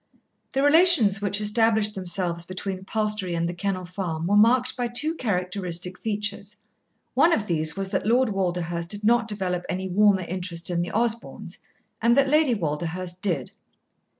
The 0.53 0.63
relations 0.63 1.21
which 1.21 1.39
established 1.39 1.93
themselves 1.93 2.43
between 2.43 2.85
Palstrey 2.85 3.35
and 3.35 3.47
The 3.47 3.53
Kennel 3.53 3.85
Farm 3.85 4.25
were 4.25 4.35
marked 4.35 4.75
by 4.75 4.87
two 4.87 5.13
characteristic 5.13 5.95
features. 5.99 6.55
One 7.13 7.31
of 7.31 7.45
these 7.45 7.75
was 7.77 7.89
that 7.89 8.07
Lord 8.07 8.29
Walderhurst 8.29 8.89
did 8.89 9.03
not 9.03 9.27
develop 9.27 9.63
any 9.69 9.87
warmer 9.87 10.23
interest 10.23 10.71
in 10.71 10.81
the 10.81 10.91
Osborns, 10.91 11.59
and 12.01 12.17
that 12.17 12.29
Lady 12.29 12.55
Walderhurst 12.55 13.21
did. 13.21 13.51